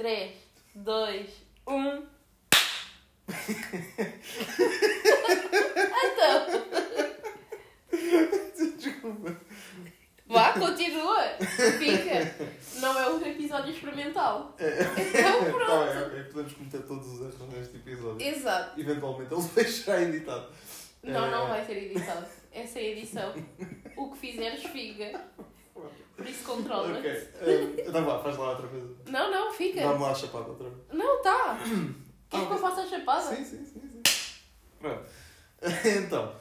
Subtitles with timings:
[0.00, 0.32] 3,
[0.76, 1.30] 2,
[1.68, 2.02] 1.
[6.02, 6.46] Então,
[8.78, 9.36] Desculpa.
[10.26, 11.22] vá, continua.
[11.78, 12.34] Fica.
[12.80, 14.56] Não é um episódio experimental.
[14.58, 15.92] Então Tá pronto.
[15.94, 16.22] bem, ok.
[16.32, 18.26] Podemos cometer todos os erros neste episódio.
[18.26, 18.80] Exato.
[18.80, 20.48] Eventualmente ele vai estar editado.
[21.02, 22.26] Não, não Eh, vai ser editado.
[22.52, 23.34] É sem edição.
[23.96, 25.24] O que fizeres, fica.
[26.16, 26.98] Por isso controla.
[26.98, 27.10] Ok.
[27.10, 28.84] Eh, então vá, faz lá outra vez.
[29.08, 29.80] Não, não, fica.
[29.80, 30.82] Dá-me lá a chapada outra vez.
[30.92, 31.58] Não, tá.
[32.30, 33.34] Queres Ah, que eu faça a chapada?
[33.36, 34.02] Sim, sim, sim, sim.
[34.78, 35.04] Pronto.
[35.84, 36.34] Então,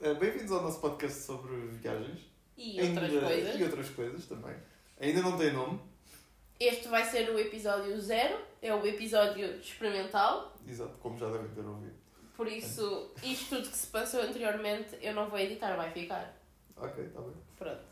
[0.00, 2.20] eh, bem-vindos ao nosso podcast sobre viagens.
[2.56, 3.60] E outras Ainda- coisas.
[3.60, 4.54] E outras coisas também.
[5.00, 5.80] Ainda não tem nome.
[6.60, 8.38] Este vai ser o episódio zero.
[8.62, 10.56] É o episódio experimental.
[10.66, 11.94] Exato, como já devem ter ouvido.
[12.36, 16.34] Por isso, isto tudo que se passou anteriormente, eu não vou editar, vai ficar.
[16.76, 17.32] Ok, está bem.
[17.58, 17.91] Pronto.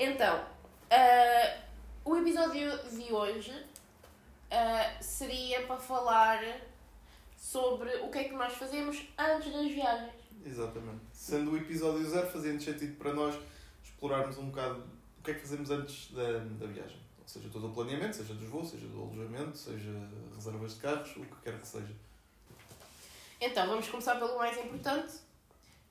[0.00, 0.46] Então,
[0.92, 1.58] ah,
[2.04, 3.52] o episódio de hoje
[4.48, 6.40] ah, seria para falar
[7.36, 10.14] sobre o que é que nós fazemos antes das viagens.
[10.46, 11.00] Exatamente.
[11.12, 13.34] Sendo o episódio zero, fazia sentido para nós
[13.82, 14.84] explorarmos um bocado
[15.18, 17.00] o que é que fazemos antes da, da viagem.
[17.20, 19.90] Ou seja, todo o planeamento, seja dos voos, seja do alojamento, seja
[20.32, 21.92] reservas de carros, o que quer que seja.
[23.40, 25.14] Então, vamos começar pelo mais importante,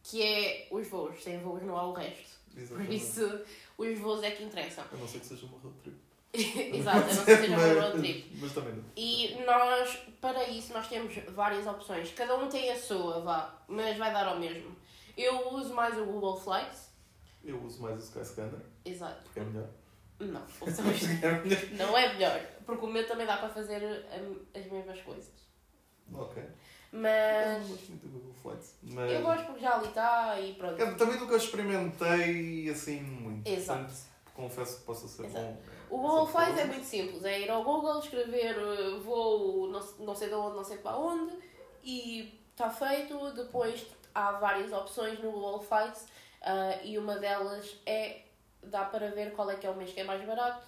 [0.01, 1.21] que é os voos.
[1.21, 2.36] Sem voos não há o resto.
[2.65, 3.41] Por isso,
[3.77, 4.83] os voos é que interessam.
[4.91, 5.97] A não ser que seja uma road trip.
[6.77, 8.37] Exato, a não ser que seja uma road trip.
[8.39, 8.83] Mas também não.
[8.95, 12.11] E nós, para isso, nós temos várias opções.
[12.11, 14.75] Cada um tem a sua, vá, mas vai dar ao mesmo.
[15.15, 16.89] Eu uso mais o Google Flights.
[17.43, 19.23] Eu uso mais o Skyscanner, Exato.
[19.23, 19.69] porque é melhor.
[20.19, 21.77] Não, é melhor.
[21.77, 22.41] não é melhor.
[22.65, 23.81] Porque o meu também dá para fazer
[24.19, 25.31] hum, as mesmas coisas.
[26.13, 26.43] Ok.
[26.93, 28.75] Eu Mas não gosto muito do Google Flights.
[28.81, 29.11] Mas...
[29.11, 30.79] eu gosto porque já ali está e pronto.
[30.79, 33.47] Eu também nunca experimentei assim muito.
[33.47, 33.79] Exato.
[33.79, 34.01] Portanto,
[34.33, 35.45] confesso que possa ser Exato.
[35.45, 35.57] bom.
[35.89, 37.23] O Google Flights é muito simples.
[37.23, 40.97] É ir ao Google, escrever uh, voo não, não sei de onde, não sei para
[40.97, 41.35] onde
[41.83, 43.31] e está feito.
[43.31, 43.85] Depois
[44.15, 46.03] há várias opções no Google Flights
[46.41, 48.21] uh, e uma delas é
[48.63, 50.65] dá para ver qual é que é o mês que é mais barato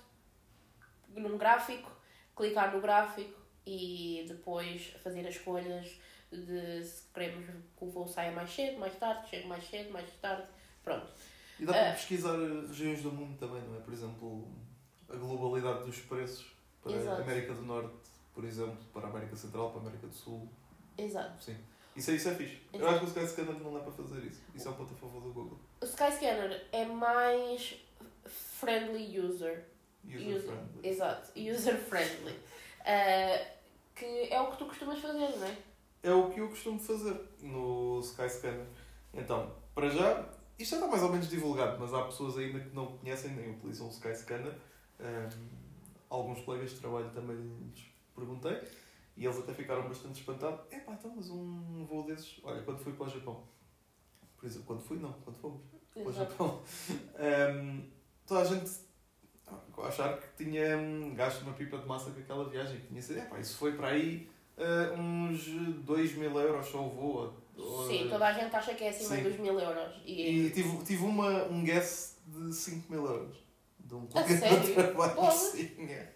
[1.15, 1.91] num gráfico,
[2.35, 5.87] clicar no gráfico e depois fazer as escolhas
[6.31, 7.53] de se queremos que
[7.85, 10.43] o voo saia mais cedo, mais tarde, chegue mais cedo, mais tarde.
[10.83, 11.07] Pronto.
[11.59, 11.93] E dá para Ah.
[11.93, 12.37] pesquisar
[12.67, 13.79] regiões do mundo também, não é?
[13.81, 14.47] Por exemplo,
[15.09, 16.45] a globalidade dos preços
[16.81, 17.21] para Exato.
[17.21, 17.93] a América do Norte,
[18.33, 20.47] por exemplo, para a América Central, para a América do Sul.
[20.97, 21.43] Exato.
[21.43, 21.57] Sim.
[21.95, 22.61] Isso, é- isso é fixe.
[22.71, 22.93] Eu Exato.
[22.95, 24.41] acho que o Skyscanner não dá para fazer isso.
[24.55, 25.59] Isso é um ponto a favor do Google.
[25.81, 27.75] O Skyscanner é mais
[28.25, 29.65] friendly user.
[30.05, 30.41] User User.
[30.43, 30.89] friendly.
[30.89, 32.39] Exato, user friendly.
[32.81, 33.59] Uh,
[33.95, 35.57] que é o que tu costumas fazer, não é?
[36.01, 38.65] É o que eu costumo fazer no Skyscanner.
[39.13, 42.73] Então, para já, isto já está mais ou menos divulgado, mas há pessoas ainda que
[42.73, 44.55] não conhecem nem utilizam o Skyscanner.
[44.99, 45.47] Um,
[46.09, 47.85] alguns colegas de trabalho também lhes
[48.15, 48.59] perguntei
[49.15, 50.61] e eles até ficaram bastante espantados.
[50.71, 52.39] Epá, então, mas um voo desses.
[52.43, 53.43] Olha, quando fui para o Japão,
[54.37, 55.61] por exemplo, quando fui, não, quando fomos
[55.93, 56.13] para o.
[56.13, 56.61] Japão,
[57.59, 57.83] um,
[58.25, 58.69] toda a gente
[59.83, 62.79] achar que tinha hum, gasto uma pipa de massa com aquela viagem.
[62.79, 65.45] que Tinha sido, epá, isso foi para aí uh, uns
[65.83, 67.33] 2 mil euros só o voo.
[67.57, 69.23] ou- Sim, toda a gente acha que é acima Sim.
[69.23, 70.01] dos mil euros.
[70.05, 73.37] E, E tive, tive uma, um guess de 5 mil euros.
[73.79, 75.31] De um colega de trabalho.
[75.31, 76.13] Sim, é.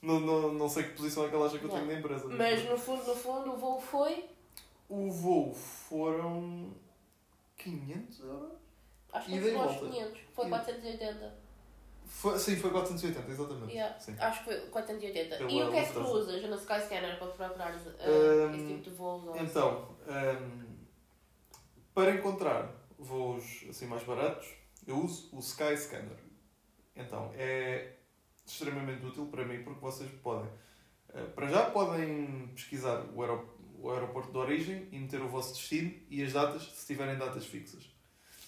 [0.00, 1.74] Não, não, não sei que posição é que ela acha que eu Não.
[1.76, 2.28] tenho na empresa.
[2.28, 4.24] Mas no fundo, no fundo, o voo foi.
[4.88, 6.70] O voo foram
[7.58, 8.52] 500 euros?
[9.12, 9.88] Acho que foi e aos volta.
[9.88, 10.20] 500.
[10.34, 10.56] Foi Ida.
[10.58, 11.45] 480.
[12.06, 13.72] Foi, sim, foi 480, exatamente.
[13.72, 13.98] Yeah.
[13.98, 14.16] Sim.
[14.18, 15.36] Acho que foi 480.
[15.38, 17.78] Pela e o que é que tu usas no Skyscanner para procurar uh,
[18.48, 19.24] Hum, esse tipo de voos?
[19.26, 20.76] ou Então, hum,
[21.94, 24.46] para encontrar voos assim mais baratos,
[24.86, 26.18] eu uso o Skyscanner.
[26.94, 27.96] Então, é
[28.46, 30.48] extremamente útil para mim porque vocês podem,
[31.12, 35.52] eh, para já podem pesquisar o, aerop- o aeroporto de origem e meter o vosso
[35.54, 37.84] destino e as datas, se tiverem datas fixas.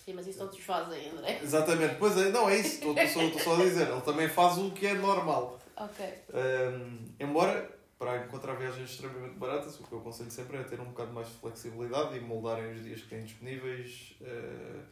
[0.08, 1.38] Sim, mas isso te fazem, André.
[1.42, 2.94] Exatamente, pois é, não é isso, estou,
[3.40, 5.58] só, a dizer, ele também faz o que é normal.
[5.76, 6.24] Ok.
[6.32, 10.86] Um, embora, para encontrar viagens extremamente baratas, o que eu aconselho sempre é ter um
[10.86, 14.82] bocado mais de flexibilidade e moldarem os dias que têm disponíveis uh,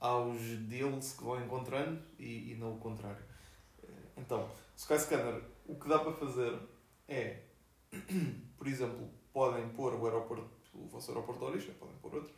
[0.00, 3.22] aos deals que vão encontrando e, e não o contrário.
[3.82, 6.58] Uh, Então, Skyscanner, o que dá para fazer
[7.06, 7.36] é,
[8.56, 12.32] por exemplo, podem pôr o aeroporto, o vosso aeroporto de origem, podem pôr outro,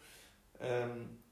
[0.60, 1.23] um,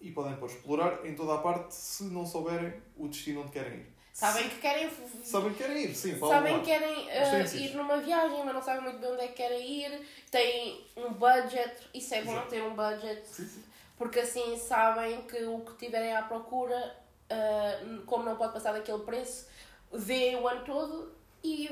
[0.00, 3.78] e podem pôr explorar em toda a parte se não souberem o destino onde querem
[3.80, 3.96] ir.
[4.12, 4.90] Sabem que querem.
[5.22, 8.82] Sabem que querem ir, sim, Sabem que querem uh, ir numa viagem, mas não sabem
[8.82, 10.06] muito bem onde é que querem ir.
[10.30, 12.48] Têm um budget, isso é bom Exato.
[12.48, 13.62] ter um budget, Sim, sim.
[13.98, 16.96] porque assim sabem que o que tiverem à procura,
[17.30, 19.48] uh, como não pode passar daquele preço,
[19.92, 21.12] vê o ano todo
[21.44, 21.68] e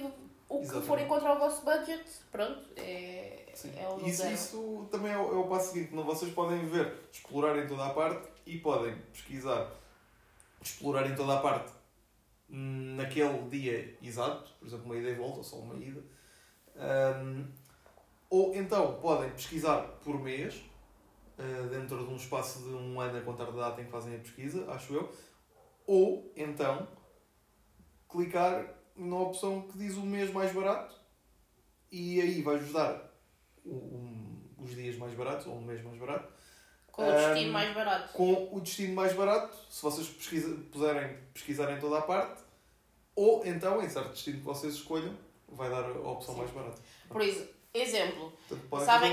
[0.46, 0.86] o que Exatamente.
[0.86, 3.72] for encontrar o vosso budget, pronto, é, Sim.
[3.76, 4.34] é o Isso, zero.
[4.34, 5.94] isso também é o, é o passo seguinte.
[5.94, 9.70] Não, vocês podem ver, explorar em toda a parte e podem pesquisar,
[10.60, 11.72] explorar em toda a parte
[12.48, 16.02] naquele dia exato, por exemplo, uma ida e volta, ou só uma ida.
[16.76, 17.46] Hum,
[18.28, 20.56] ou então podem pesquisar por mês,
[21.38, 24.14] uh, dentro de um espaço de um ano a contar da data em que fazem
[24.16, 25.12] a pesquisa, acho eu.
[25.86, 26.86] Ou então
[28.08, 28.66] clicar
[28.96, 30.94] na opção que diz o mês mais barato
[31.90, 33.13] e aí vai-vos dar o-
[33.66, 36.32] um- os dias mais baratos ou um mês mais barato
[36.90, 38.12] Com o destino Ahm, mais barato.
[38.12, 42.42] com o destino mais barato se vocês pesquisa, puserem pesquisar em toda a parte
[43.16, 45.16] ou então em certo destino que vocês escolham
[45.48, 46.40] vai dar a opção Sim.
[46.40, 46.82] mais barata.
[47.08, 49.12] Por isso, exemplo, Portanto, Sabem-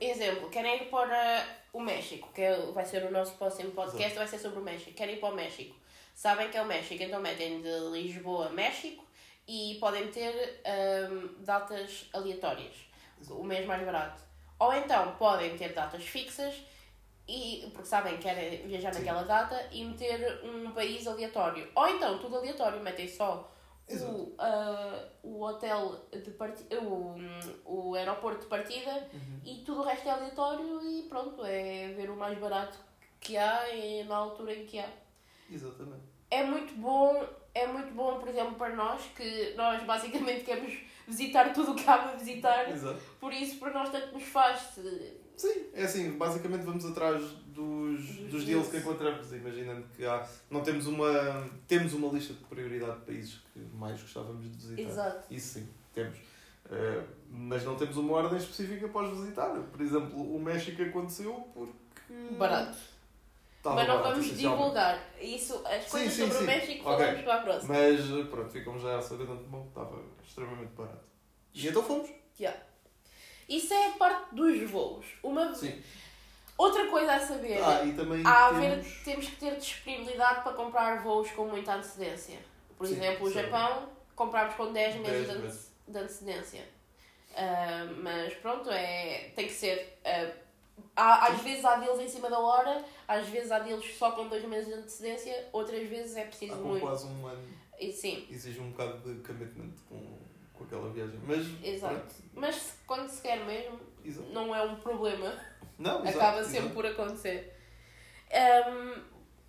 [0.00, 4.26] exemplo, querem ir para o México, que é- vai ser o nosso próximo podcast, vai
[4.26, 4.92] ser sobre o México.
[4.92, 5.74] Querem ir para o México.
[6.14, 9.04] Sabem que é o México, então metem de Lisboa, México
[9.46, 12.74] e podem ter ahm, datas aleatórias,
[13.30, 14.22] o mês mais barato.
[14.58, 16.54] Ou então podem ter datas fixas
[17.26, 19.00] e porque sabem que querem viajar Sim.
[19.00, 21.70] naquela data e meter um país aleatório.
[21.74, 23.52] Ou então tudo aleatório, metem só
[23.86, 24.12] Exato.
[24.12, 27.16] o, ah, o hotel de partida, o,
[27.64, 29.40] o aeroporto de partida Uhum.
[29.44, 32.78] e tudo o resto é aleatório e pronto, é ver o mais barato
[33.20, 34.88] que há e na altura em que há.
[35.50, 36.02] Exatamente.
[36.30, 37.26] É muito bom,
[37.58, 40.72] é muito bom, por exemplo, para nós, que nós basicamente queremos
[41.06, 43.00] visitar tudo o que há para visitar, Exato.
[43.20, 44.60] por isso para nós tanto nos faz.
[44.74, 48.68] se- Sim, é assim, basicamente vamos atrás dos, Dos dos deals.
[48.68, 53.40] que encontramos, imaginando que há, não temos uma, temos uma lista de prioridade de países
[53.52, 54.82] que mais gostávamos de visitar.
[54.90, 55.32] Exato.
[55.32, 56.18] Isso sim, temos.
[56.70, 59.54] Eh, mas não temos uma ordem específica para os visitar.
[59.70, 62.34] Por exemplo, o México aconteceu porque.
[62.36, 62.76] Barato.
[63.58, 64.98] Estava Mas não vamos divulgar.
[65.20, 66.44] Isso, as Sim, coisas sim, sobre sim.
[66.44, 66.98] o México Ok.
[67.06, 67.74] falamos para a próxima.
[67.74, 71.04] Mas pronto, ficamos já a saber de antemão que estava extremamente barato.
[71.54, 72.08] E então fomos.
[73.48, 75.06] Isso é a parte dos voos.
[75.22, 75.54] Uma...
[75.54, 75.82] Sim.
[76.56, 77.62] Outra coisa a saber.
[77.62, 79.02] Ah, e também Há a ver, temos.
[79.04, 82.38] temos que ter disponibilidade para comprar voos com muita antecedência.
[82.76, 83.30] Por Sim, exemplo, o.
[83.32, 85.72] Japão comprámos com 10 meses 10 de, ante- meses.
[85.86, 86.68] de antecedência.
[87.36, 89.98] Ah, mas pronto, é, tem que ser.
[90.04, 90.30] ah,
[90.96, 94.28] há, às vezes há deles em cima da hora, às vezes há deles só com
[94.28, 96.80] 2 meses de antecedência, outras vezes é preciso Há muito.
[96.80, 97.42] quase um ano.
[97.78, 100.18] E, sim, Exige um bocado de commitment com,
[100.54, 101.20] com aquela viagem.
[101.24, 101.46] Mas.
[101.64, 101.94] Exato.
[101.94, 104.28] pronto, mas quando se quer mesmo, exato.
[104.30, 105.32] não é um problema.
[105.78, 106.54] Não, exato, acaba exato.
[106.56, 107.54] sempre por acontecer.
[108.32, 109.00] Ahm,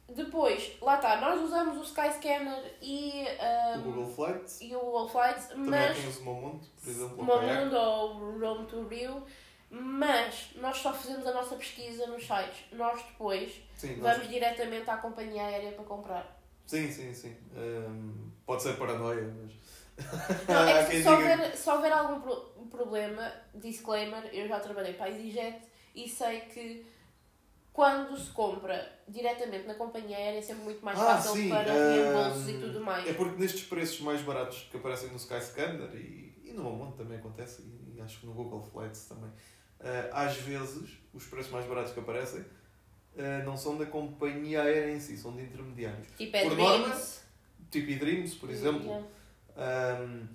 [0.10, 4.62] depois, lá está, nós usamos o Skyscanner e, ahm, O Google Flights.
[4.62, 7.24] e o Google Flights, Também mas quem use o Momonte, por exemplo.
[7.24, 9.24] Momundo ou o Rome to Rio,
[9.70, 12.66] mas nós só fazemos a nossa pesquisa nos sites.
[12.72, 16.42] Nós depois Sim, nós- vamos diretamente à companhia aérea para comprar.
[16.66, 17.14] sim, sim.
[17.14, 17.36] sim.
[17.56, 19.52] Hum, pode ser paranoia, mas.
[20.48, 25.06] Não, é que se houver, se houver algum pro- problema, disclaimer, eu já trabalhei para
[25.08, 25.62] a EasyJet
[25.94, 26.86] e sei que
[27.74, 31.72] quando se compra diretamente na companhia aérea é sempre muito mais Ah, fácil sim, para
[31.74, 33.08] hum, reembolsos e tudo mais.
[33.08, 37.18] É porque nestes preços mais baratos que aparecem no Skyscanner e, e no Momonte também
[37.20, 37.62] acontece,
[37.94, 39.32] e acho que no Google Flights também,
[40.12, 42.44] às vezes os preços mais baratos que aparecem
[43.18, 46.08] eh, não são da companhia aérea em si, são de intermediários.
[46.18, 47.22] Tipo, é por norma, Dreams.
[47.72, 48.84] Tipo eDreams, por exemplo.
[49.58, 50.04] Yeah.
[50.04, 50.28] Um,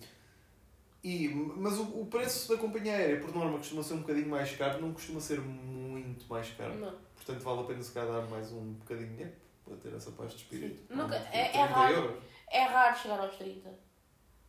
[1.03, 4.55] e, mas o, o preço da companhia aérea, por norma, costuma ser um bocadinho mais
[4.57, 6.75] caro, não costuma ser muito mais caro.
[6.77, 6.95] Não.
[7.15, 9.35] Portanto, vale a pena se calhar dar mais um bocadinho de dinheiro
[9.65, 10.95] para ter essa paz de espírito.
[10.95, 11.95] Nunca- é- é 30 raro.
[11.95, 12.23] euros.
[12.51, 13.71] É raro chegar aos 30.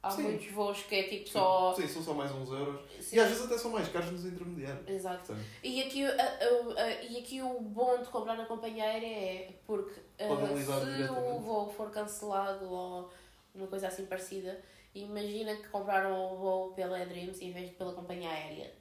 [0.06, 0.22] Há Sim.
[0.22, 1.74] muitos voos que é tipo só.
[1.74, 2.80] Sim, são só mais uns euros.
[3.02, 3.16] Sim.
[3.16, 4.88] E às vezes até são mais caros nos intermediários.
[4.88, 5.36] Exato.
[5.64, 9.50] E aqui, a- a- a- e aqui o bom de comprar na companhia aérea é
[9.66, 13.10] porque analisar se o voo for cancelado ou
[13.56, 14.62] uma coisa assim parecida,
[14.94, 18.72] imagina que compraram o voo pela Dreams em vez de pela companhia aérea.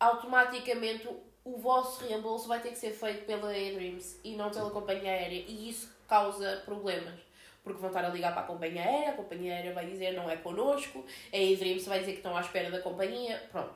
[0.00, 1.06] Automaticamente
[1.44, 5.44] o vosso reembolso vai ter que ser feito pela Dreams e não pela companhia aérea
[5.46, 7.25] e isso causa problemas.
[7.66, 10.30] Porque vão estar a ligar para a companhia aérea, a companhia aérea vai dizer não
[10.30, 13.74] é connosco, a Dreams vai dizer que estão à espera da companhia, pronto.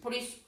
[0.00, 0.40] Por isso,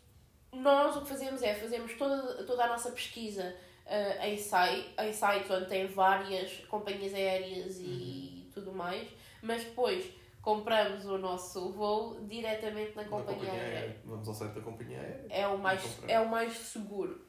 [0.50, 3.54] nós o que fazemos é fazemos toda, toda a nossa pesquisa
[3.86, 9.06] ah, em, site, em sites onde tem várias companhias aéreas e tudo mais,
[9.42, 14.00] mas depois compramos o nosso voo diretamente na na companhia, aérea.
[14.02, 15.26] Vamos ao site da companhia aérea.
[15.28, 17.28] É o, mais, é o mais seguro.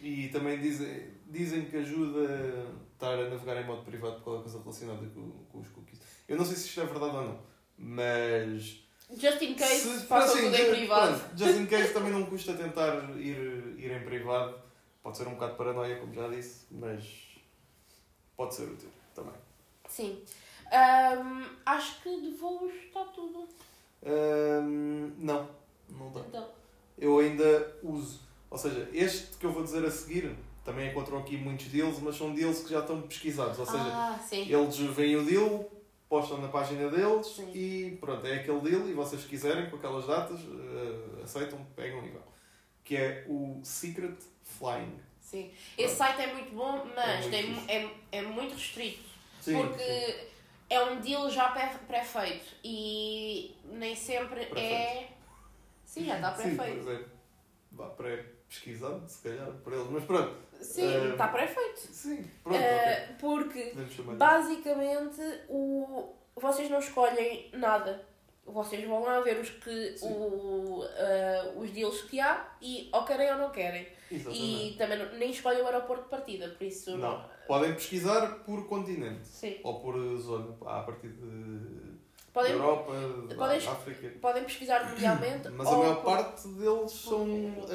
[0.00, 4.58] E também dizem, dizem que ajuda estar a navegar em modo privado por causa coisa
[4.62, 6.00] relacionada com, com os cookies.
[6.26, 7.38] Eu não sei se isto é verdade ou não,
[7.78, 8.82] mas.
[9.10, 11.18] Just in case, se- façam assim, tudo em privado.
[11.20, 14.58] pronto, just in case também não custa tentar ir, ir em privado.
[15.02, 17.04] Pode ser um bocado paranoia, como já disse, mas
[18.36, 19.34] pode ser útil também.
[19.88, 20.20] Sim.
[20.72, 23.46] Ahm, acho que de voos está tudo.
[24.04, 25.48] Ahm, não,
[25.88, 26.20] não dá.
[26.20, 26.48] Então,
[26.98, 28.25] Eu ainda uso.
[28.50, 30.34] Ou seja, este que eu vou dizer a seguir,
[30.64, 33.58] também encontram aqui muitos deals, mas são deals que já estão pesquisados.
[33.58, 35.70] Ou seja, ah, eles veem o deal,
[36.08, 37.50] postam na página deles Sim.
[37.54, 42.04] e pronto, é aquele deal e vocês se quiserem com aquelas datas, eh, aceitam, pegam
[42.04, 42.22] e vão.
[42.84, 45.00] Que é o Secret Flying.
[45.20, 45.50] Sim.
[45.76, 47.70] Esse site é muito bom, mas muito tem, fixe.
[47.70, 49.02] é, é muito restrito.
[49.40, 50.26] Sim, porque sim.
[50.70, 54.46] é um deal já pré- pré-feito e nem sempre é.
[54.46, 55.12] Pré-feito.
[55.84, 56.84] Sim, já está Sim, pré-feito.
[56.84, 57.04] pois é.
[57.72, 57.86] Vá
[58.60, 59.88] pré-pesquisado, se calhar, para eles.
[59.90, 60.34] Mas pronto.
[60.60, 61.78] Sim, Eh, está pré-feito.
[61.80, 63.16] Sim, pronto, Eh, ok.
[63.20, 63.72] Porque
[64.16, 68.04] basicamente o, vocês não escolhem nada.
[68.46, 70.06] Vocês vão lá ver os, que, Sim.
[70.08, 73.86] o, eh, os deals que há e ou querem ou não querem.
[74.10, 74.72] Exatamente.
[74.72, 77.24] E também não- nem escolhem o aeroporto de partida, por isso Não.
[77.48, 79.26] Podem pesquisar por continente.
[79.26, 79.58] Sim.
[79.64, 81.95] Ou por zona, a partir de
[82.36, 82.92] Podem, Europa,
[83.34, 84.08] podem- África.
[84.20, 85.48] podem pesquisar mundialmente.
[85.56, 87.26] Mas a maior por- parte deles são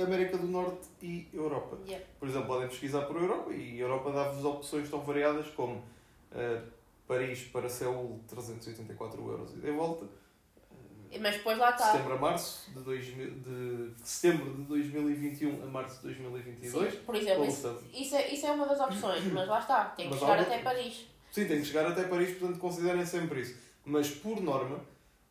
[0.05, 1.79] América do Norte e Europa.
[1.87, 2.05] Yeah.
[2.19, 5.83] Por exemplo, podem pesquisar por Europa e a Europa dá-vos opções tão variadas como
[6.35, 6.61] eh,
[7.07, 10.05] Paris para Seul 384 euros e de volta.
[11.19, 11.91] Mas depois lá está.
[11.91, 16.93] Setembro a março de, 2000, de setembro de 2021 a março de 2022.
[16.93, 20.05] Sim, por exemplo, isso, isso, é, isso é uma das opções, mas lá está, tem
[20.05, 20.59] que Mas chegar até.
[20.59, 21.07] Paris.
[21.31, 23.70] Sim, tem que chegar até Paris, portanto considerem sempre isso.
[23.85, 24.79] Mas por norma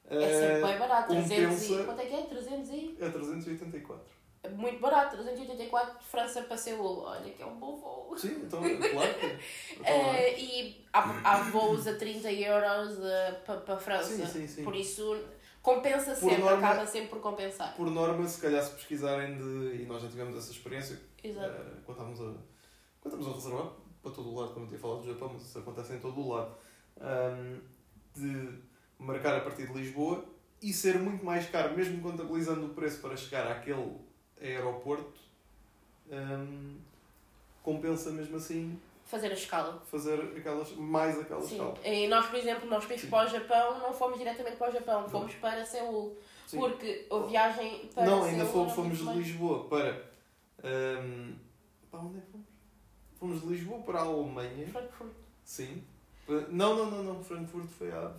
[0.07, 1.47] É sempre eh, bem barato, 300 e...
[1.69, 2.23] compensa- Quanto é que é?
[2.23, 2.97] 300 e...
[3.01, 4.21] é 384.
[4.43, 7.01] É muito barato, 384 de França para Seul.
[7.03, 8.17] Olha que é um bom voo.
[8.17, 9.27] Sim, então claro que.
[9.81, 11.01] Então, Eh, e há,
[11.33, 14.17] há voos a 30 euros eh, para para a França.
[14.17, 14.65] Sim, sim, sim.
[14.65, 15.23] Por isso
[15.63, 17.77] compensa Por sempre, norma- acaba sempre por compensar.
[17.77, 19.83] Por norma, se calhar se pesquisarem de.
[19.83, 21.47] E nós já tivemos essa experiência Exato.
[21.51, 22.25] eh, quando estávamos a,
[23.03, 25.43] quando estávamos a reservar para todo o lado, como eu tinha falado do Japão, mas
[25.43, 26.55] isso acontece em todo o lado.
[26.99, 27.61] ahm,
[28.15, 28.59] de
[28.99, 30.25] marcar a partir de Lisboa
[30.63, 33.97] e ser muito mais caro, mesmo contabilizando o preço para chegar àquele
[34.41, 35.21] aeroporto,
[36.11, 36.77] ahm,
[37.63, 39.83] compensa mesmo assim Fazer a escala.
[39.87, 41.57] fazer aquelas, mais aquela Sim.
[41.57, 41.79] escala.
[41.85, 45.09] E nós, por exemplo, nós fomos para o Japão, não fomos diretamente para o Japão,
[45.09, 46.17] fomos para Seul.
[46.47, 46.59] Sim.
[46.59, 50.11] Porque a viagem para Não, Seul ainda fomos, fomos de Lisboa para.
[50.63, 51.35] ahm,
[51.91, 52.47] para onde é que fomos?
[53.19, 54.67] Fomos de Lisboa para a Alemanha.
[54.69, 55.13] Frankfurt.
[55.45, 55.83] Sim.
[56.51, 57.25] Não, não, não, não.
[57.25, 58.11] Frankfurt foi à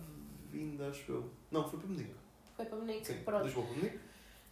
[0.50, 1.30] vinda, acho eu.
[1.50, 2.14] Não, foi para Munique.
[2.56, 3.06] Foi para Munique.
[3.06, 3.44] Sim, Pronto.
[3.44, 3.98] Lisboa para Munique.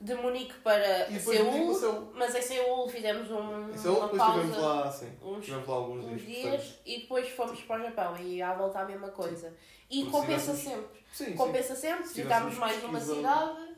[0.00, 2.12] De Munique para E Munique Seul.
[2.14, 5.12] Mas em Seul fizemos um, Em Seul, uma depois estivemos pausa, lá, sim.
[5.22, 6.42] uns, Estivemos lá alguns uns dias.
[6.42, 9.52] dias e depois fomos para o Japão e à volta a mesma coisa.
[9.90, 11.00] E Porque compensa sempre.
[11.12, 11.34] Sim, sim.
[11.34, 13.74] Compensa sempre, Se visitámos mais uma cidade.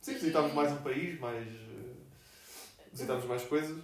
[0.00, 1.44] Sim, visitámos mais um país, mais.
[1.48, 3.82] eh, visitámos mais coisas.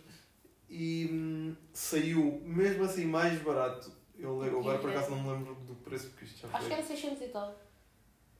[0.68, 3.90] E hum, saiu, mesmo assim, mais barato.
[4.20, 6.58] Eu lembro, agora por acaso não me lembro do preço, porque isto já foi.
[6.58, 7.58] Acho que era 600 e tal.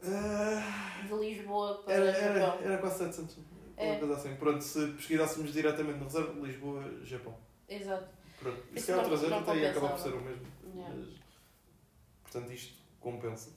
[0.02, 2.60] Ah, De Lisboa para Era, era, Japão.
[2.62, 3.38] era quase 700.
[3.76, 3.90] É.
[3.92, 4.36] Uma coisa assim.
[4.36, 7.36] Pronto, se pesquisássemos diretamente na reserva, Lisboa, Japão.
[7.68, 8.08] Exato.
[8.38, 8.58] Pronto.
[8.58, 10.46] Isso Isso é outra não até acaba por ser o mesmo.
[10.74, 10.94] Yeah.
[10.94, 11.08] Mas,
[12.22, 13.50] portanto, isto compensa.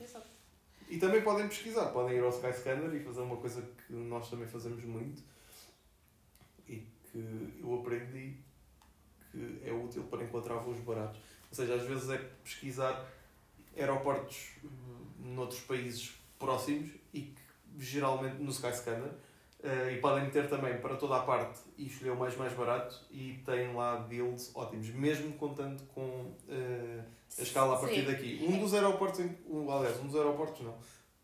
[0.00, 0.30] Exato.
[0.88, 4.46] E também podem pesquisar, podem ir ao Skyscanner e fazer uma coisa que nós também
[4.46, 5.22] fazemos muito
[6.68, 8.36] e que eu aprendi
[9.30, 11.18] que é útil para encontrar voos baratos.
[11.52, 13.06] Ou seja, às vezes é pesquisar
[13.76, 17.42] aeroportos hum, noutros países próximos e que
[17.78, 19.12] geralmente no Skyscanner
[19.62, 22.98] eh, e podem meter também para toda a parte e escolher o mais mais barato
[23.10, 27.04] e tem lá deals ótimos, mesmo contando com eh,
[27.38, 28.10] a escala a partir Sim.
[28.10, 28.46] daqui.
[28.48, 30.74] Um dos aeroportos, em, um, aliás, um dos aeroportos não,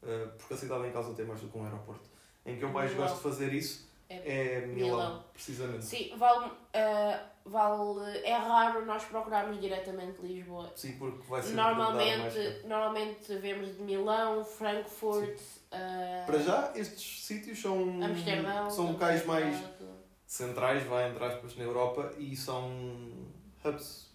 [0.02, 2.06] eh, porque a cidade em causa tem mais do que um aeroporto,
[2.44, 5.24] em que eu mais gosto de fazer isso é, Milão, Milão.
[5.32, 5.84] precisamente.
[5.84, 8.18] Sim, vale, ah, vale.
[8.24, 10.72] É raro nós procurarmos diretamente Lisboa.
[10.74, 15.38] Sim, porque vai mais Normalmente, normalmente vemos de Milão, Frankfurt,
[15.70, 18.70] ah, Para já, estes sítios são, Amsterdão.
[18.70, 19.56] são locais mais
[20.26, 22.70] centrais, vai entre aspas, na Europa e são
[23.64, 24.08] hubs.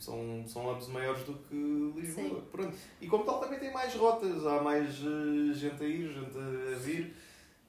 [0.00, 2.40] São, são hubs maiores do que Lisboa.
[2.40, 2.46] Sim.
[2.50, 2.76] Pronto.
[3.00, 6.76] E como tal também tem mais rotas, há mais eh, gente a ir, gente a
[6.76, 7.16] vir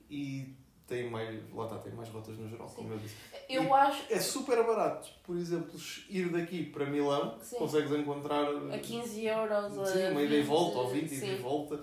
[0.09, 0.53] e
[0.87, 2.75] tem mais, lá está, tem mais rotas no geral, Sim.
[2.75, 3.15] como eu disse.
[3.49, 7.57] Eu E acho É super barato, por exemplo, ir daqui para Milão, Sim.
[7.57, 9.77] consegues encontrar a 15 euros.
[9.79, 11.79] a sim, uma ida e 20, volta, ou 20 ida e volta,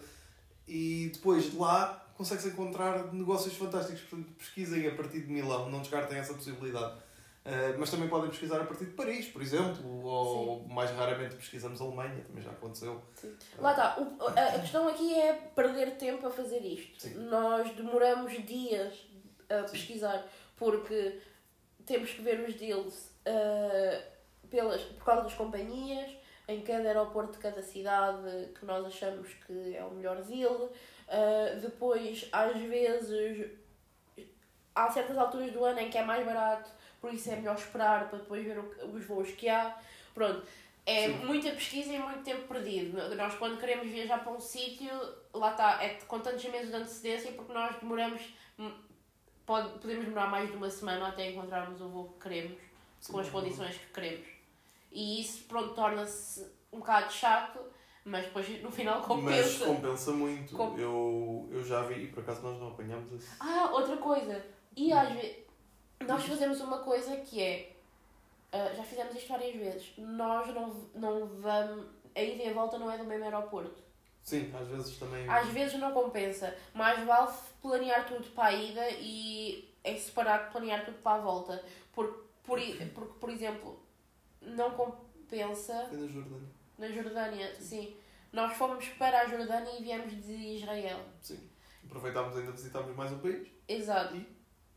[0.68, 4.02] e depois de lá consegues encontrar negócios fantásticos.
[4.02, 6.94] Portanto, pesquisem a partir de Milão, não descartem essa possibilidade.
[7.44, 11.80] Uh, mas também podem pesquisar a partir de Paris, por exemplo, ou mais raramente pesquisamos
[11.80, 13.02] a Alemanha, também já aconteceu.
[13.14, 13.36] Sim.
[13.58, 13.96] Lá está.
[14.00, 17.02] O- a, a questão aqui é perder tempo a fazer isto.
[17.02, 17.14] Sim.
[17.24, 18.94] Nós demoramos dias
[19.50, 20.24] a pesquisar
[20.56, 21.20] porque
[21.84, 24.00] temos que ver os deals ah,
[24.48, 26.10] pelas, por causa das companhias,
[26.46, 30.70] em cada aeroporto de cada cidade que nós achamos que é o melhor deal.
[31.08, 33.50] Uh, depois, às vezes,
[34.74, 36.70] há certas alturas do ano em que é mais barato,
[37.02, 39.76] por isso é melhor esperar para depois ver os voos que há.
[40.14, 40.46] Pronto.
[40.86, 41.26] É Sim.
[41.26, 42.96] muita pesquisa e muito tempo perdido.
[43.16, 44.90] Nós, quando queremos viajar para um sítio,
[45.34, 48.22] lá está, é com tantos meses de antecedência, porque nós demoramos,
[48.58, 48.72] hum,
[49.44, 52.58] pode, podemos demorar mais de uma semana até encontrarmos o voo que queremos,
[53.00, 53.12] Sim.
[53.12, 54.26] com as condições que queremos.
[54.90, 57.60] E isso, pronto, torna-se um bocado chato,
[58.04, 59.66] mas depois no final compensa.
[59.66, 60.56] Mas compensa muito.
[60.56, 60.76] Com...
[60.76, 63.28] Eu, eu já vi, e por acaso nós não apanhamos esse.
[63.38, 64.44] Ah, outra coisa.
[64.76, 65.36] E às vezes,
[66.04, 67.72] nós fazemos uma coisa que é
[68.52, 69.92] Uh, já fizemos isto várias vezes.
[69.96, 71.86] Nós não, não vamos.
[72.14, 73.82] A ida e a volta não é do mesmo aeroporto.
[74.22, 75.26] Sim, às vezes também.
[75.26, 76.54] Às vezes não compensa.
[76.74, 77.32] Mais vale
[77.62, 81.64] planear tudo para a ida e é separado planear tudo para a volta.
[81.94, 82.60] Porque, por,
[82.94, 83.82] porque, por exemplo,
[84.42, 85.86] não compensa.
[85.88, 86.48] Foi na Jordânia.
[86.76, 87.64] Na Jordânia, sim.
[87.64, 87.96] sim.
[88.30, 91.00] Nós fomos para a Jordânia e viemos de Israel.
[91.22, 91.40] Sim.
[91.86, 93.48] Aproveitámos ainda, visitámos mais um país.
[93.66, 94.14] Exato.
[94.14, 94.26] E,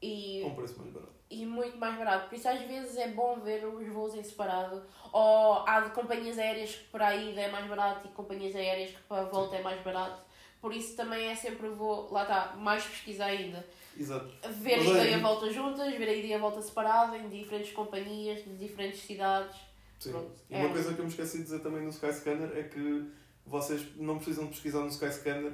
[0.05, 0.41] e...
[0.41, 2.29] com um preço mais barato e muito mais barato.
[2.29, 4.83] Por isso, às vezes, é bom ver os voos em separado.
[5.11, 8.91] Ou há de companhias aéreas que para a ida é mais barato e companhias aéreas
[8.91, 10.23] que para a volta é mais barato.
[10.61, 13.65] Por isso, também é sempre vou, lá está, mais pesquisa ainda.
[13.97, 14.31] Exato.
[14.49, 17.17] Ver Mas a ida e a volta juntas, ver a ida e a volta separada
[17.17, 19.55] em diferentes companhias, de diferentes cidades.
[19.99, 20.11] Sim.
[20.11, 20.31] Pronto.
[20.49, 20.71] E uma é.
[20.71, 23.09] coisa que eu me esqueci de dizer também no Skyscanner é que
[23.45, 25.53] vocês não precisam pesquisar no Skyscanner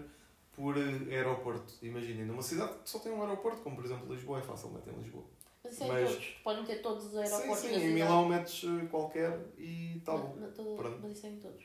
[0.62, 1.74] por aeroporto.
[1.82, 4.94] Imaginem, numa cidade que só tem um aeroporto, como por exemplo Lisboa, é facilmente em
[4.94, 5.24] Lisboa.
[5.64, 6.12] Mas isso é mas...
[6.12, 6.28] todos.
[6.44, 7.58] Podem ter todos os aeroportos.
[7.58, 7.76] Sim, sim.
[7.76, 10.38] Em Milão metes eh, qualquer e está bom.
[10.56, 11.64] todo, mas isso é em todos.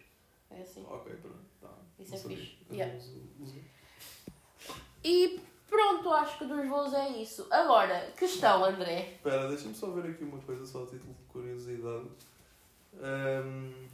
[0.50, 0.83] É assim.
[0.88, 1.38] Ok, pronto.
[1.61, 1.69] Tá.
[1.99, 2.57] Isso é fixe.
[2.71, 2.99] Yeah.
[5.05, 7.47] E pronto, acho que dos voos é isso.
[7.50, 9.12] Agora, questão, André.
[9.17, 12.09] Espera, deixa-me só ver aqui uma coisa, só a título de curiosidade.
[12.95, 13.88] Um,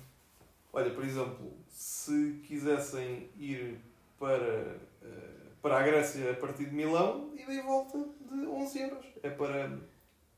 [0.73, 3.81] olha, por exemplo, se quisessem ir
[4.23, 9.07] para, uh, para a Grécia a partir de Milão, e volta de 11 euros.
[9.21, 9.81] É para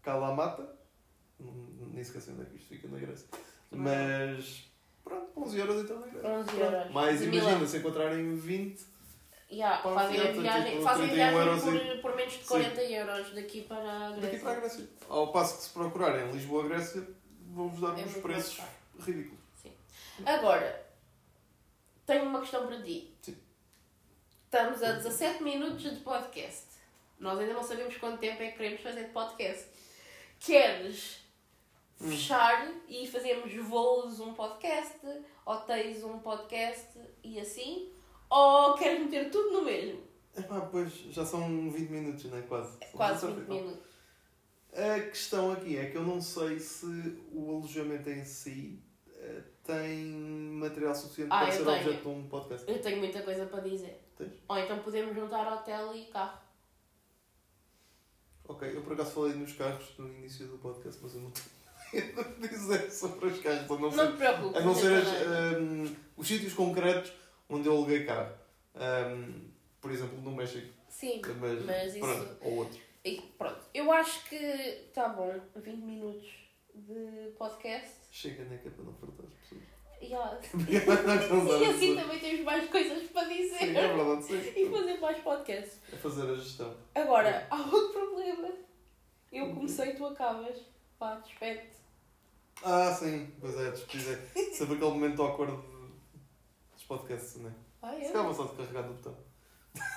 [0.01, 0.75] Kalamata.
[1.39, 3.29] Nem sei onde é que isto fica na Grécia.
[3.71, 4.73] Mas
[5.05, 6.31] pronto, 11 euros então na Grécia.
[6.31, 6.91] 11 euros.
[6.93, 8.95] Mas imagina, se encontrarem 20.
[9.53, 12.95] Yeah, fazem a viagem, tipo, fazem viagem por, por menos de 40 Sim.
[12.95, 14.23] euros daqui para a Grécia.
[14.23, 14.89] Daqui para a Grécia.
[15.11, 17.07] Ao passo que se procurarem Lisboa-Grécia,
[17.51, 18.63] vão-vos dar é uns preços
[18.99, 19.45] ridículos.
[19.63, 19.73] Sim.
[20.25, 20.87] Agora,
[22.07, 23.14] tenho uma questão para ti.
[24.55, 26.77] Estamos a 17 minutos de podcast.
[27.19, 29.67] Nós ainda não sabemos quanto tempo é que queremos fazer de podcast.
[30.39, 31.23] Queres
[31.99, 35.01] fechar e fazermos voos um podcast,
[35.45, 37.91] hotéis um podcast e assim?
[38.31, 40.05] Ou queres meter tudo no mesmo?
[40.37, 42.43] Epá, pois já são 20 minutos, não é?
[42.43, 42.77] Quase.
[42.81, 43.89] É quase 20 minutos.
[44.73, 46.87] A questão aqui é que eu não sei se
[47.33, 51.77] o alojamento em si uh, tem material suficiente ah, para ser tenho.
[51.77, 52.71] objeto de um podcast.
[52.71, 54.04] Eu tenho muita coisa para dizer.
[54.17, 54.33] Tens?
[54.49, 56.39] Ou então podemos juntar hotel e carro.
[58.47, 61.31] Ok, eu por acaso falei nos carros no início do podcast, mas eu não
[61.91, 63.71] tenho dizer sobre os carros.
[63.71, 64.57] A não, não te preocupes.
[64.57, 67.13] A não ser as, um, os sítios concretos
[67.49, 68.33] onde eu aluguei carro.
[68.75, 69.51] Um,
[69.81, 70.73] por exemplo, no México.
[70.89, 72.39] Sim, mas, mas pronto, isso...
[72.43, 72.81] Ou outro.
[73.05, 76.29] E pronto, eu acho que está bom, 20 minutos
[76.75, 77.95] de podcast.
[78.11, 78.59] Chega, né?
[78.59, 79.74] Que é para não fartar as pessoas.
[80.05, 80.39] Yeah.
[80.69, 83.59] e assim também temos mais coisas para dizer.
[83.59, 84.53] Sim, é verdade, sim.
[84.57, 85.81] E fazer mais podcasts.
[85.93, 86.77] É fazer a gestão.
[86.95, 88.51] Agora, há outro problema.
[89.33, 90.57] Eu comecei e tu acabas.
[90.99, 91.71] Pá, despede
[92.63, 94.21] Ah, sim, pois é, despede.
[94.55, 95.59] Sempre aquele momento awkward
[96.73, 97.53] dos podcasts, não é?
[97.83, 98.05] Ah, é?
[98.05, 99.17] Se calhar só de carregar no botão.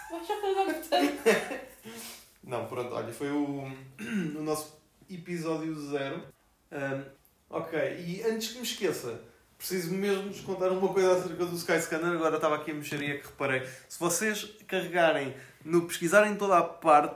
[0.10, 1.00] Vais só carregar no botão.
[2.44, 3.64] não, pronto, olha, foi o,
[4.38, 6.24] o nosso episódio zero.
[6.72, 7.06] Um,
[7.50, 9.22] ok, e antes que me esqueça,
[9.58, 12.14] preciso mesmo vos contar uma coisa acerca do Skyscanner.
[12.14, 13.64] Agora estava aqui a mexeria que reparei.
[13.90, 15.34] Se vocês carregarem
[15.66, 17.16] no pesquisarem toda a parte,